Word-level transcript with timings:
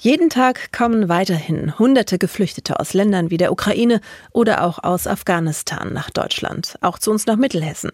Jeden 0.00 0.30
Tag 0.30 0.72
kommen 0.72 1.08
weiterhin 1.08 1.76
hunderte 1.76 2.18
Geflüchtete 2.18 2.78
aus 2.78 2.94
Ländern 2.94 3.32
wie 3.32 3.36
der 3.36 3.50
Ukraine 3.50 4.00
oder 4.30 4.62
auch 4.62 4.84
aus 4.84 5.08
Afghanistan 5.08 5.92
nach 5.92 6.10
Deutschland, 6.10 6.78
auch 6.82 7.00
zu 7.00 7.10
uns 7.10 7.26
nach 7.26 7.34
Mittelhessen. 7.34 7.90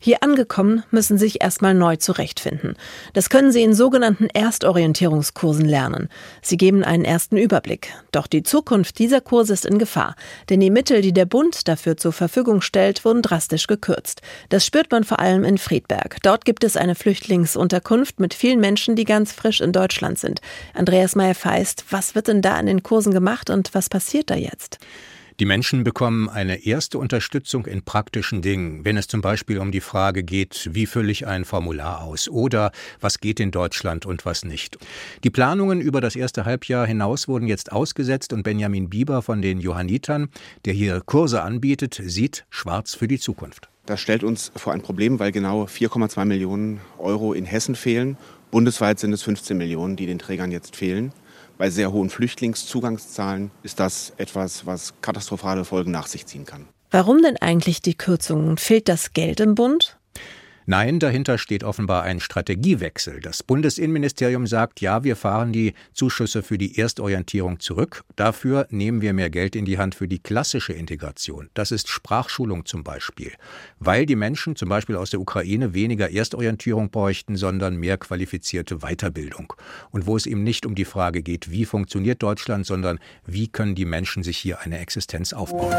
Hier 0.00 0.22
angekommen 0.22 0.84
müssen 0.92 1.18
sich 1.18 1.42
erstmal 1.42 1.74
neu 1.74 1.96
zurechtfinden. 1.96 2.76
Das 3.12 3.28
können 3.28 3.50
sie 3.50 3.64
in 3.64 3.74
sogenannten 3.74 4.28
Erstorientierungskursen 4.28 5.64
lernen. 5.64 6.08
Sie 6.42 6.56
geben 6.56 6.84
einen 6.84 7.04
ersten 7.04 7.36
Überblick. 7.36 7.92
Doch 8.12 8.28
die 8.28 8.44
Zukunft 8.44 9.00
dieser 9.00 9.20
Kurse 9.20 9.54
ist 9.54 9.66
in 9.66 9.78
Gefahr, 9.78 10.14
denn 10.50 10.60
die 10.60 10.70
Mittel, 10.70 11.00
die 11.00 11.12
der 11.12 11.26
Bund 11.26 11.66
dafür 11.66 11.96
zur 11.96 12.12
Verfügung 12.12 12.60
stellt, 12.60 13.04
wurden 13.04 13.22
drastisch 13.22 13.66
gekürzt. 13.66 14.22
Das 14.50 14.64
spürt 14.64 14.92
man 14.92 15.02
vor 15.02 15.18
allem 15.18 15.42
in 15.42 15.58
Friedberg. 15.58 16.18
Dort 16.22 16.44
gibt 16.44 16.62
es 16.62 16.76
eine 16.76 16.94
Flüchtlingsunterkunft 16.94 18.20
mit 18.20 18.32
vielen 18.32 18.60
Menschen, 18.60 18.94
die 18.94 19.04
ganz 19.04 19.32
frisch 19.32 19.60
in 19.60 19.72
Deutschland 19.72 20.20
sind. 20.20 20.40
Andreas 20.74 21.16
Heißt, 21.18 21.84
was 21.90 22.14
wird 22.14 22.28
denn 22.28 22.42
da 22.42 22.54
an 22.54 22.66
den 22.66 22.82
Kursen 22.82 23.12
gemacht 23.12 23.50
und 23.50 23.74
was 23.74 23.88
passiert 23.88 24.30
da 24.30 24.34
jetzt? 24.34 24.78
Die 25.40 25.44
Menschen 25.44 25.84
bekommen 25.84 26.28
eine 26.28 26.66
erste 26.66 26.98
Unterstützung 26.98 27.66
in 27.66 27.82
praktischen 27.82 28.42
Dingen, 28.42 28.84
wenn 28.84 28.96
es 28.96 29.06
zum 29.06 29.20
Beispiel 29.20 29.60
um 29.60 29.70
die 29.70 29.80
Frage 29.80 30.24
geht, 30.24 30.68
wie 30.72 30.84
fülle 30.86 31.12
ich 31.12 31.28
ein 31.28 31.44
Formular 31.44 32.02
aus 32.02 32.28
oder 32.28 32.72
was 33.00 33.20
geht 33.20 33.38
in 33.38 33.52
Deutschland 33.52 34.04
und 34.04 34.26
was 34.26 34.44
nicht. 34.44 34.78
Die 35.22 35.30
Planungen 35.30 35.80
über 35.80 36.00
das 36.00 36.16
erste 36.16 36.44
Halbjahr 36.44 36.88
hinaus 36.88 37.28
wurden 37.28 37.46
jetzt 37.46 37.70
ausgesetzt 37.70 38.32
und 38.32 38.42
Benjamin 38.42 38.90
Bieber 38.90 39.22
von 39.22 39.40
den 39.40 39.60
Johannitern, 39.60 40.28
der 40.64 40.72
hier 40.72 41.00
Kurse 41.06 41.42
anbietet, 41.42 42.00
sieht 42.02 42.44
schwarz 42.50 42.94
für 42.94 43.06
die 43.06 43.20
Zukunft. 43.20 43.68
Das 43.88 44.02
stellt 44.02 44.22
uns 44.22 44.52
vor 44.54 44.74
ein 44.74 44.82
Problem, 44.82 45.18
weil 45.18 45.32
genau 45.32 45.64
4,2 45.64 46.26
Millionen 46.26 46.82
Euro 46.98 47.32
in 47.32 47.46
Hessen 47.46 47.74
fehlen. 47.74 48.18
Bundesweit 48.50 48.98
sind 48.98 49.14
es 49.14 49.22
15 49.22 49.56
Millionen, 49.56 49.96
die 49.96 50.04
den 50.04 50.18
Trägern 50.18 50.52
jetzt 50.52 50.76
fehlen. 50.76 51.10
Bei 51.56 51.70
sehr 51.70 51.90
hohen 51.90 52.10
Flüchtlingszugangszahlen 52.10 53.50
ist 53.62 53.80
das 53.80 54.12
etwas, 54.18 54.66
was 54.66 54.92
katastrophale 55.00 55.64
Folgen 55.64 55.90
nach 55.90 56.06
sich 56.06 56.26
ziehen 56.26 56.44
kann. 56.44 56.68
Warum 56.90 57.22
denn 57.22 57.38
eigentlich 57.38 57.80
die 57.80 57.94
Kürzungen? 57.94 58.58
Fehlt 58.58 58.90
das 58.90 59.14
Geld 59.14 59.40
im 59.40 59.54
Bund? 59.54 59.97
Nein, 60.70 60.98
dahinter 60.98 61.38
steht 61.38 61.64
offenbar 61.64 62.02
ein 62.02 62.20
Strategiewechsel. 62.20 63.20
Das 63.20 63.42
Bundesinnenministerium 63.42 64.46
sagt, 64.46 64.82
ja, 64.82 65.02
wir 65.02 65.16
fahren 65.16 65.50
die 65.50 65.72
Zuschüsse 65.94 66.42
für 66.42 66.58
die 66.58 66.76
Erstorientierung 66.76 67.58
zurück. 67.58 68.02
Dafür 68.16 68.66
nehmen 68.68 69.00
wir 69.00 69.14
mehr 69.14 69.30
Geld 69.30 69.56
in 69.56 69.64
die 69.64 69.78
Hand 69.78 69.94
für 69.94 70.06
die 70.06 70.18
klassische 70.18 70.74
Integration. 70.74 71.48
Das 71.54 71.70
ist 71.70 71.88
Sprachschulung 71.88 72.66
zum 72.66 72.84
Beispiel. 72.84 73.32
Weil 73.78 74.04
die 74.04 74.14
Menschen 74.14 74.56
zum 74.56 74.68
Beispiel 74.68 74.96
aus 74.96 75.08
der 75.08 75.20
Ukraine 75.20 75.72
weniger 75.72 76.10
Erstorientierung 76.10 76.90
bräuchten, 76.90 77.36
sondern 77.36 77.76
mehr 77.76 77.96
qualifizierte 77.96 78.80
Weiterbildung. 78.80 79.54
Und 79.90 80.06
wo 80.06 80.18
es 80.18 80.26
eben 80.26 80.44
nicht 80.44 80.66
um 80.66 80.74
die 80.74 80.84
Frage 80.84 81.22
geht, 81.22 81.50
wie 81.50 81.64
funktioniert 81.64 82.22
Deutschland, 82.22 82.66
sondern 82.66 82.98
wie 83.24 83.48
können 83.48 83.74
die 83.74 83.86
Menschen 83.86 84.22
sich 84.22 84.36
hier 84.36 84.60
eine 84.60 84.80
Existenz 84.80 85.32
aufbauen. 85.32 85.74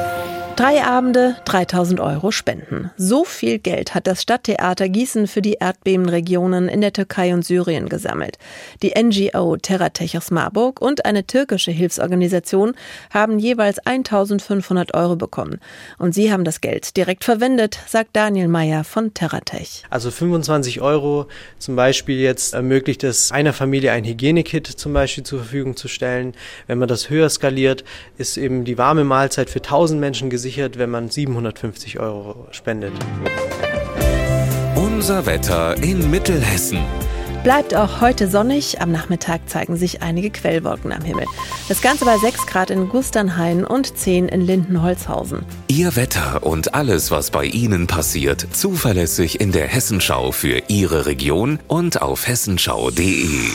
Drei 0.59 0.83
Abende, 0.83 1.37
3000 1.45 2.01
Euro 2.01 2.31
Spenden. 2.31 2.91
So 2.97 3.23
viel 3.23 3.59
Geld 3.59 3.95
hat 3.95 4.07
das 4.07 4.21
Stadttheater 4.21 4.78
Theater 4.79 4.93
Gießen 4.93 5.27
für 5.27 5.41
die 5.41 5.57
Erdbebenregionen 5.59 6.69
in 6.69 6.79
der 6.79 6.93
Türkei 6.93 7.33
und 7.33 7.43
Syrien 7.43 7.89
gesammelt. 7.89 8.37
Die 8.81 8.93
NGO 8.97 9.57
Terratech 9.57 10.17
aus 10.17 10.31
Marburg 10.31 10.81
und 10.81 11.03
eine 11.03 11.27
türkische 11.27 11.71
Hilfsorganisation 11.71 12.75
haben 13.13 13.39
jeweils 13.39 13.79
1500 13.79 14.93
Euro 14.93 15.17
bekommen. 15.17 15.59
Und 15.97 16.13
sie 16.13 16.31
haben 16.31 16.45
das 16.45 16.61
Geld 16.61 16.95
direkt 16.95 17.25
verwendet, 17.25 17.77
sagt 17.87 18.11
Daniel 18.13 18.47
Meyer 18.47 18.85
von 18.85 19.13
Terratech. 19.13 19.83
Also 19.89 20.11
25 20.11 20.79
Euro 20.79 21.27
zum 21.57 21.75
Beispiel 21.75 22.17
jetzt 22.17 22.53
ermöglicht 22.53 23.03
es 23.03 23.33
einer 23.33 23.51
Familie 23.51 23.91
ein 23.91 24.05
Hygienekit 24.05 24.65
zum 24.67 24.93
Beispiel 24.93 25.25
zur 25.25 25.39
Verfügung 25.39 25.75
zu 25.75 25.89
stellen. 25.89 26.33
Wenn 26.67 26.77
man 26.77 26.87
das 26.87 27.09
höher 27.09 27.27
skaliert, 27.27 27.83
ist 28.17 28.37
eben 28.37 28.63
die 28.63 28.77
warme 28.77 29.03
Mahlzeit 29.03 29.49
für 29.49 29.59
1000 29.59 29.99
Menschen 29.99 30.29
gesichert, 30.29 30.77
wenn 30.77 30.89
man 30.89 31.09
750 31.09 31.99
Euro 31.99 32.47
spendet. 32.51 32.93
Unser 34.99 35.25
Wetter 35.25 35.81
in 35.81 36.11
Mittelhessen. 36.11 36.79
Bleibt 37.41 37.73
auch 37.73 38.01
heute 38.01 38.27
sonnig. 38.27 38.81
Am 38.81 38.91
Nachmittag 38.91 39.39
zeigen 39.47 39.77
sich 39.77 40.01
einige 40.01 40.29
Quellwolken 40.29 40.91
am 40.91 41.01
Himmel. 41.05 41.23
Das 41.69 41.81
Ganze 41.81 42.03
bei 42.03 42.17
6 42.17 42.45
Grad 42.47 42.69
in 42.69 42.89
Gusternhain 42.89 43.63
und 43.63 43.97
10 43.97 44.27
in 44.27 44.41
Lindenholzhausen. 44.41 45.45
Ihr 45.69 45.95
Wetter 45.95 46.43
und 46.43 46.73
alles, 46.73 47.11
was 47.11 47.31
bei 47.31 47.45
Ihnen 47.45 47.87
passiert, 47.87 48.45
zuverlässig 48.51 49.39
in 49.39 49.53
der 49.53 49.67
Hessenschau 49.67 50.33
für 50.33 50.63
Ihre 50.67 51.05
Region 51.05 51.59
und 51.69 52.01
auf 52.01 52.27
hessenschau.de. 52.27 53.53